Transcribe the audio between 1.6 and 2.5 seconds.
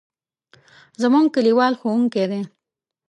ښوونکی دی.